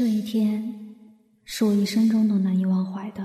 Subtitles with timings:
[0.00, 0.96] 这一天
[1.44, 3.22] 是我一生中都难以忘怀的，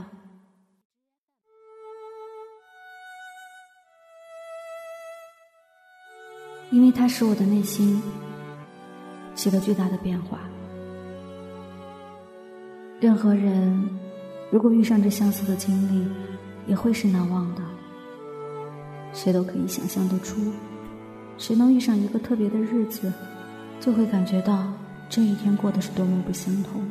[6.71, 8.03] 因为它使我的内心
[9.35, 10.41] 起了巨大的变化。
[12.99, 13.89] 任何人
[14.51, 16.05] 如果遇上这相似的经历，
[16.67, 17.61] 也会是难忘的。
[19.13, 20.51] 谁都可以想象得出，
[21.37, 23.13] 谁能遇上一个特别的日子，
[23.79, 24.73] 就会感觉到。
[25.09, 26.85] 这一天过得是多么不相同。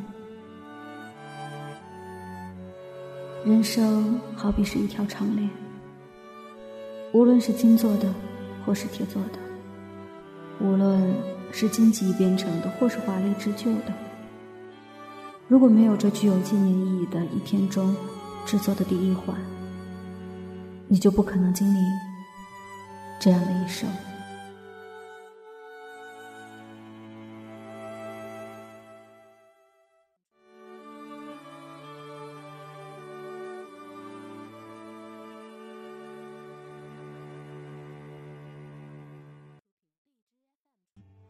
[3.45, 5.47] 人生好比是一条长链，
[7.13, 8.11] 无论是金做的，
[8.65, 9.39] 或是铁做的；
[10.59, 11.13] 无论
[11.51, 13.93] 是荆棘编成的，或是华丽织就的。
[15.47, 17.95] 如果没有这具有纪念意义的一天中
[18.47, 19.37] 制作的第一环，
[20.87, 21.77] 你就不可能经历
[23.19, 23.87] 这样的一生。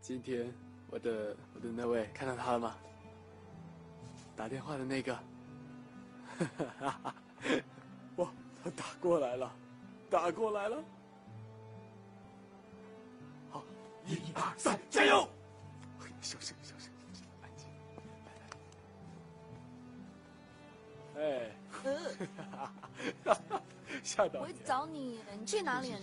[0.08, 0.54] 今天
[0.92, 2.78] 我的我的那位看到他了吗？
[4.36, 5.18] 打电话的那个，
[8.18, 8.32] 哇，
[8.64, 9.52] 他打过来了，
[10.08, 10.84] 打过来了。
[13.50, 13.64] 好，
[14.06, 15.28] 一二三，加油！
[16.22, 16.92] 小声，小声，
[17.42, 17.68] 安静。
[21.18, 21.50] 哎，
[24.04, 24.40] 吓到你！
[24.40, 26.00] 我会找你，你去哪里啊？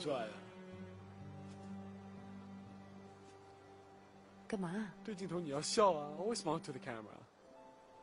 [4.52, 4.92] 干嘛？
[5.02, 7.16] 对镜头你要笑啊！Always smile to the camera，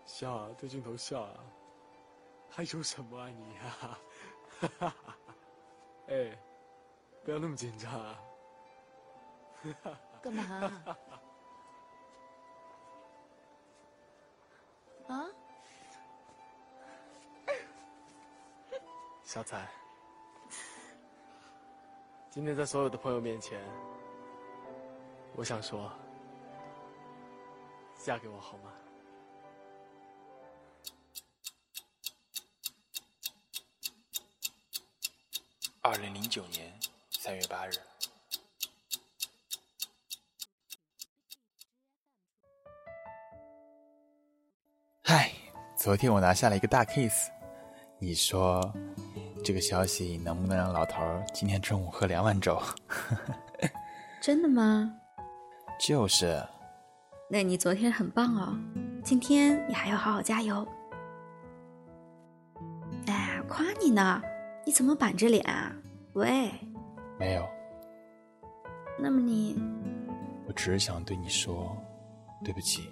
[0.03, 1.43] 笑啊，对镜头笑啊！
[2.49, 3.99] 害羞什么啊你啊？
[6.09, 6.35] 哎，
[7.23, 8.19] 不要那么紧张啊！
[10.23, 10.97] 干嘛？
[15.07, 15.25] 啊？
[19.21, 19.69] 小彩，
[22.31, 23.61] 今天在所有的朋友面前，
[25.35, 25.91] 我想说。
[28.01, 28.71] 嫁给我好吗？
[35.81, 36.73] 二零零九年
[37.11, 37.73] 三月八日。
[45.03, 45.31] 嗨，
[45.75, 47.29] 昨天我拿下了一个大 case，
[47.99, 48.73] 你说
[49.43, 52.59] 这个消息能不能让老头儿今天中午喝两碗粥？
[54.21, 54.89] 真的吗？
[55.77, 56.41] 就是。
[57.31, 58.57] 那你昨天很棒哦，
[59.03, 60.67] 今天你还要好好加油。
[63.05, 64.19] 哎，夸你呢，
[64.65, 65.71] 你怎么板着脸啊？
[66.13, 66.51] 喂，
[67.19, 67.47] 没有。
[68.97, 69.61] 那么你，
[70.47, 71.77] 我只是想对你说，
[72.43, 72.89] 对不起。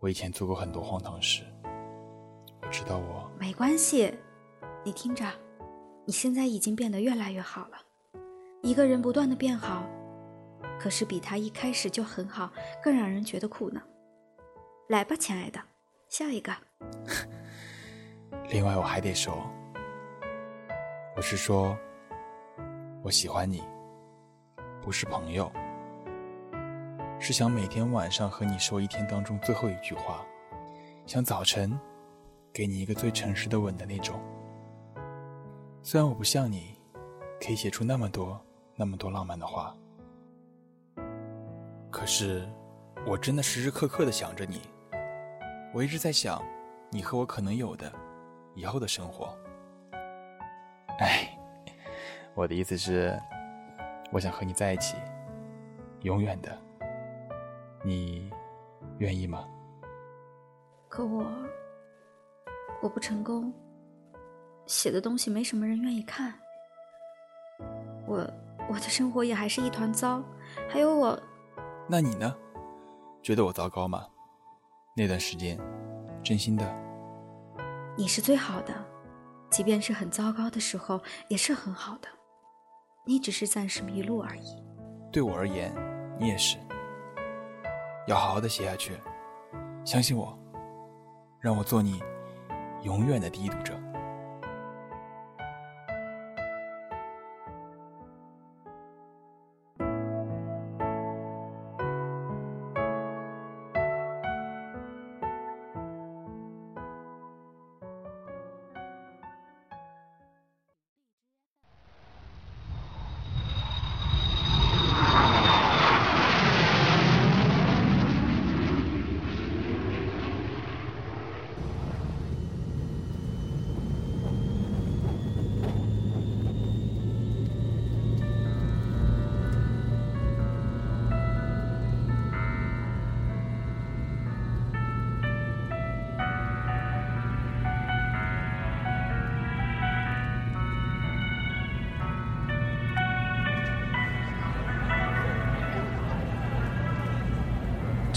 [0.00, 1.44] 我以前做过很多荒唐事，
[2.62, 4.12] 我知道我没关系。
[4.84, 5.24] 你听着，
[6.04, 7.76] 你现在已经变得越来越好了。
[8.60, 9.84] 一个人不断的变好。
[10.78, 12.50] 可是比他一开始就很好，
[12.82, 13.80] 更让人觉得苦呢。
[14.88, 15.60] 来吧，亲爱的，
[16.08, 16.52] 笑一个。
[18.48, 19.48] 另外，我还得说，
[21.16, 21.76] 我是说，
[23.02, 23.62] 我喜欢你，
[24.82, 25.50] 不是朋友，
[27.20, 30.24] 是想每天晚上和你说一天当中最后一句话，
[31.06, 31.78] 想早晨
[32.52, 34.20] 给你一个最诚实的吻的那种。
[35.82, 36.76] 虽然我不像你，
[37.40, 38.38] 可以写出那么多
[38.74, 39.74] 那么多浪漫的话。
[41.92, 42.48] 可是，
[43.06, 44.62] 我真的时时刻刻的想着你。
[45.74, 46.42] 我一直在想，
[46.90, 47.92] 你和我可能有的
[48.54, 49.36] 以后的生活。
[50.98, 51.38] 哎，
[52.34, 53.16] 我的意思是，
[54.10, 54.96] 我想和你在一起，
[56.00, 56.58] 永远的。
[57.84, 58.32] 你
[58.98, 59.46] 愿意吗？
[60.88, 61.26] 可我，
[62.80, 63.52] 我不成功，
[64.66, 66.32] 写的东西没什么人愿意看。
[68.06, 68.26] 我，
[68.68, 70.24] 我的生活也还是一团糟。
[70.68, 71.22] 还有我。
[71.92, 72.34] 那你呢？
[73.22, 74.06] 觉得我糟糕吗？
[74.96, 75.60] 那段时间，
[76.24, 76.64] 真心的。
[77.98, 78.72] 你是最好的，
[79.50, 80.98] 即便是很糟糕的时候，
[81.28, 82.08] 也是很好的。
[83.04, 84.56] 你只是暂时迷路而已。
[85.12, 85.70] 对我而言，
[86.18, 86.56] 你也是。
[88.06, 88.98] 要好好的写下去，
[89.84, 90.34] 相信我，
[91.40, 92.02] 让我做你
[92.84, 93.78] 永远的第一读者。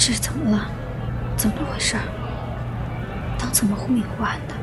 [0.08, 0.70] 这是怎么了？
[1.36, 1.98] 怎么回事？
[3.40, 4.54] 灯怎么忽明忽暗的？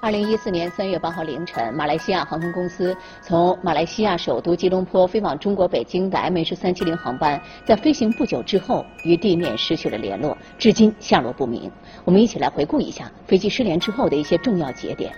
[0.00, 11.68] 二零一四年三月八号凌晨，马来西亚航空公司从马来西亚首都吉隆坡飞往中国北京的 MH 三七零航班，在飞行不久之后与地面失去了联络，至今下落不明。
[12.04, 15.12] 我们一起来回顾一下飞机失联之后的一些重要节点。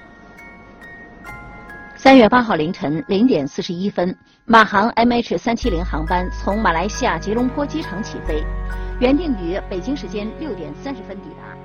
[1.94, 4.16] 三月八号凌晨零点四十一分，
[4.46, 8.42] 马航 MH 三七零航班从马来西亚吉隆坡机场起飞，
[8.98, 11.59] 原定于北京时间六点三十分抵达。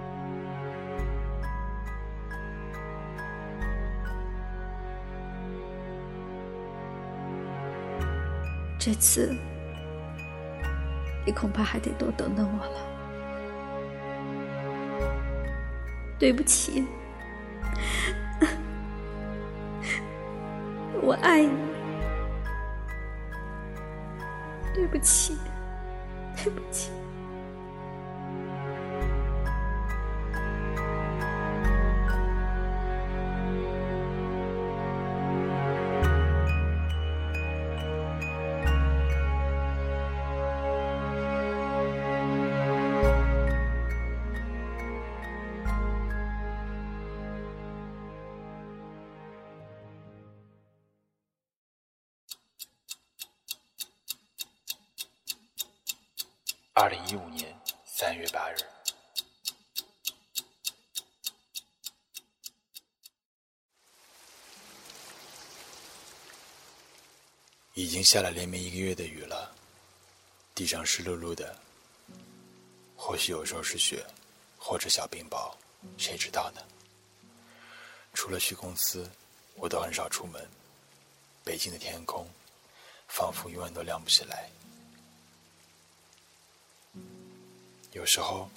[8.86, 9.36] 这次，
[11.26, 12.78] 你恐怕还得多等等我了。
[16.20, 16.86] 对不起，
[21.02, 21.50] 我爱你。
[24.72, 25.36] 对不起，
[26.36, 26.92] 对不起。
[57.16, 58.58] 一五年三月八日，
[67.74, 69.50] 已经下了连绵一个月的雨了，
[70.54, 71.58] 地上湿漉漉的，
[72.98, 74.06] 或许有时候是雪，
[74.58, 75.56] 或者小冰雹，
[75.98, 76.62] 谁知道呢？
[78.14, 79.10] 除了去公司，
[79.56, 80.46] 我都很少出门。
[81.46, 82.30] 北京的天空，
[83.08, 84.52] 仿佛永远都亮不起来。
[87.96, 88.50] 有时候，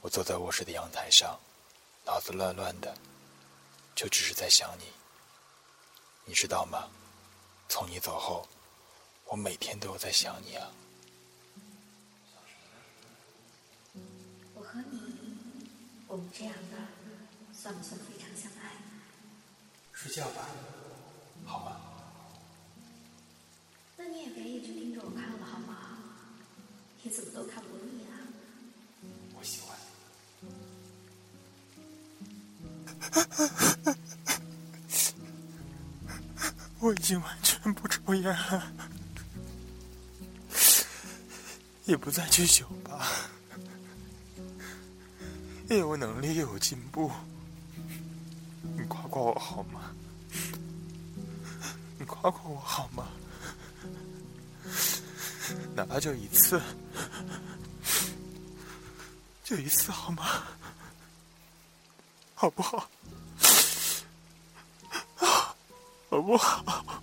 [0.00, 1.36] 我坐在卧室的阳台上，
[2.04, 2.96] 脑子乱乱的，
[3.96, 4.84] 就只是在想你。
[6.24, 6.88] 你知道吗？
[7.68, 8.46] 从你走后，
[9.24, 10.70] 我每天都有在想你啊。
[14.54, 15.00] 我和你，
[16.06, 16.76] 我们这样的，
[17.52, 18.70] 算不算非常相爱？
[19.92, 20.46] 睡觉吧，
[21.44, 21.80] 好吗？
[23.96, 25.98] 那你也别一直盯着我看了，好吗？
[27.02, 28.05] 你怎么都看不腻啊？
[36.80, 38.72] 我已经完全不抽烟了，
[41.84, 43.08] 也不再去酒吧，
[45.68, 47.10] 因为我能力有进步。
[48.76, 49.92] 你夸夸我好吗？
[51.98, 53.08] 你夸夸我好吗？
[55.74, 56.60] 哪怕就一次。
[59.42, 60.42] 就一次好吗？
[62.38, 62.86] 好不好？
[66.10, 66.95] 好不好？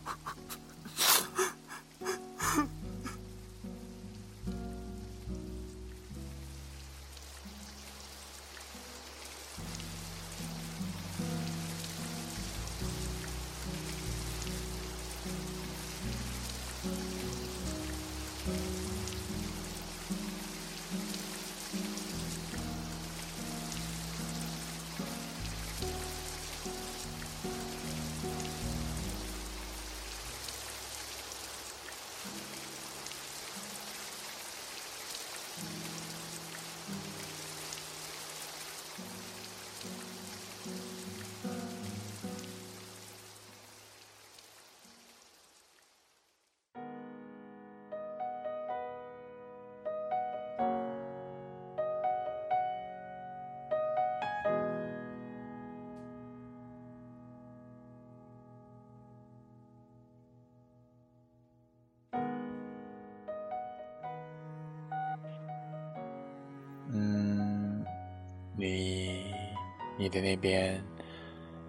[69.98, 70.84] 你的那边，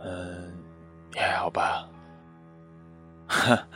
[0.00, 0.52] 嗯，
[1.14, 1.88] 也还好吧？
[3.26, 3.66] 哈，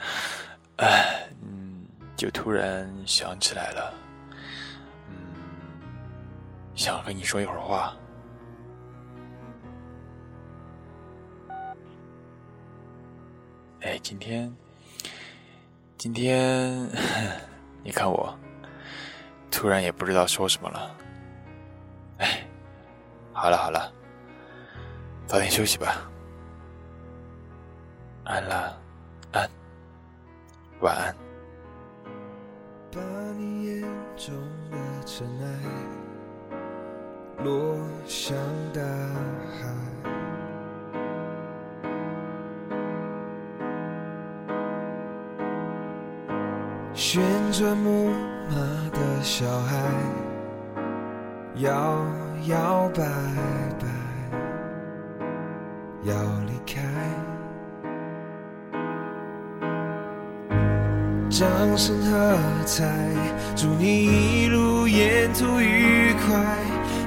[0.77, 1.87] 哎，嗯，
[2.17, 3.95] 就突然想起来了，
[5.09, 5.15] 嗯，
[6.75, 7.97] 想和你说一会儿话。
[13.81, 14.53] 哎，今天，
[15.97, 16.89] 今天，
[17.85, 18.37] 你看我，
[19.51, 20.97] 突然也不知道说什么了。
[22.19, 22.45] 哎，
[23.33, 23.93] 好了好了，
[25.29, 26.11] 早点休息吧。
[28.25, 28.75] 安啦，
[29.33, 29.47] 安，
[30.81, 31.15] 晚安。
[32.91, 32.99] 把
[33.37, 33.83] 你眼
[34.17, 34.35] 中
[34.71, 35.45] 的尘埃
[37.45, 38.35] 落向
[38.73, 39.69] 大海。
[46.95, 48.09] 旋转木
[48.49, 48.57] 马
[48.93, 49.77] 的小孩，
[51.57, 52.03] 摇
[52.47, 53.05] 摇摆
[53.79, 53.87] 摆
[56.05, 56.15] 要
[56.47, 56.81] 离开。
[61.29, 62.85] 掌声喝彩，
[63.55, 66.35] 祝你一路沿途愉快，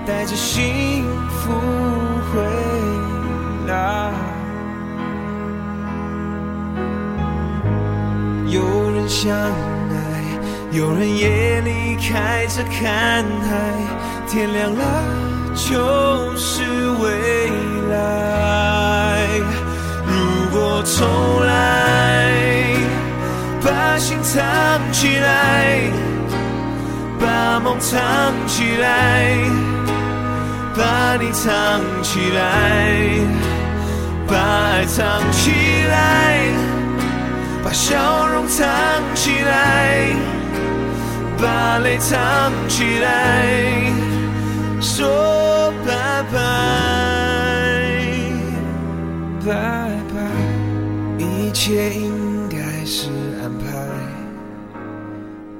[0.06, 1.52] 带着幸福
[2.32, 2.42] 回
[3.68, 4.12] 来。
[8.48, 10.24] 有人相爱，
[10.72, 13.74] 有人也离开这看海，
[14.28, 14.82] 天亮了
[15.56, 16.64] 就是
[17.02, 17.41] 未来。
[27.72, 28.02] 梦藏
[28.48, 29.34] 起来，
[30.76, 33.00] 把你藏起来，
[34.28, 35.52] 把爱藏起
[35.90, 36.50] 来，
[37.64, 38.68] 把笑容藏
[39.16, 40.10] 起来，
[41.42, 43.48] 把泪藏起来，
[44.82, 46.40] 说拜拜，
[49.48, 49.54] 拜
[50.14, 53.08] 拜，一切应该是
[53.42, 53.64] 安排。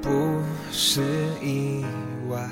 [0.02, 0.31] 不。
[0.74, 1.02] 是
[1.44, 1.84] 意
[2.30, 2.50] 外。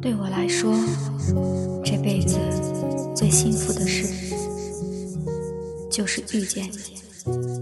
[0.00, 0.74] 对我来说，
[1.84, 2.38] 这辈子
[3.14, 4.34] 最幸福的事，
[5.90, 7.61] 就是遇见你。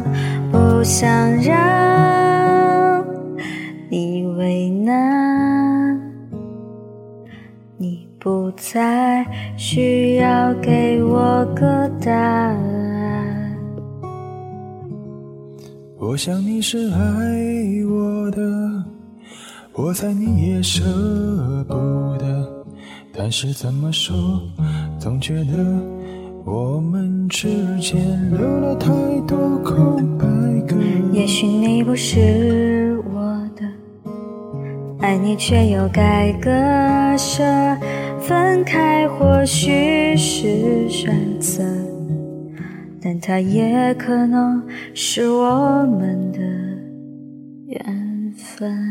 [0.81, 1.07] 不想
[1.43, 3.05] 让
[3.87, 6.01] 你为难，
[7.77, 9.23] 你不再
[9.55, 13.55] 需要给我个答案。
[15.99, 16.97] 我想你是爱
[17.87, 18.41] 我的，
[19.73, 20.81] 我猜你也舍
[21.67, 21.75] 不
[22.17, 22.65] 得，
[23.13, 24.41] 但是怎么说，
[24.97, 25.63] 总觉得。
[26.43, 27.47] 我们之
[27.79, 27.99] 间
[28.31, 28.89] 留了太
[29.27, 30.25] 多空白。
[31.11, 33.21] 也许你不是我
[33.55, 33.65] 的，
[34.99, 36.49] 爱你却又该割
[37.17, 37.43] 舍。
[38.19, 41.63] 分开或许是选择，
[43.01, 44.61] 但它也可能
[44.93, 46.39] 是我们的
[47.65, 48.90] 缘分。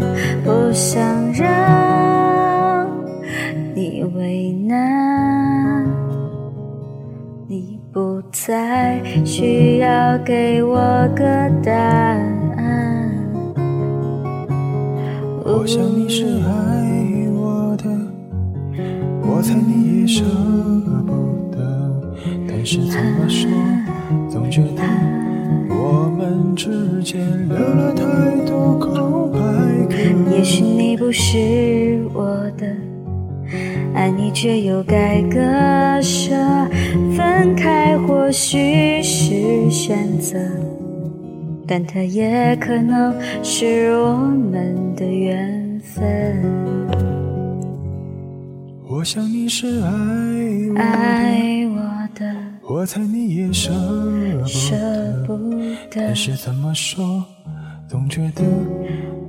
[0.51, 2.85] 不想让
[3.73, 5.85] 你为难，
[7.47, 10.75] 你不再需要给我
[11.15, 11.23] 个
[11.63, 13.09] 答案。
[15.45, 17.85] 我想你是爱我的，
[19.21, 20.25] 我猜你也舍
[21.07, 21.57] 不得，
[22.45, 23.49] 但是怎么说，
[24.29, 24.83] 总觉得
[25.69, 28.40] 我们之间留了太。
[31.11, 32.65] 不是我的，
[33.93, 36.33] 爱你却又该割舍，
[37.17, 40.39] 分开或许是选择，
[41.67, 43.13] 但它也可能
[43.43, 46.01] 是我们的缘分。
[48.87, 49.89] 我想你是爱
[50.69, 52.35] 我的，爱我的，
[52.69, 53.69] 我猜你也舍，
[55.27, 55.37] 不
[55.89, 57.21] 得但，是怎么说，
[57.89, 58.43] 总觉得